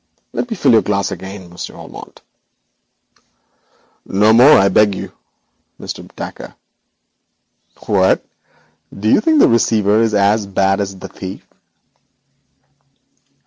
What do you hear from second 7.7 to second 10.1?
'What, do you think the receiver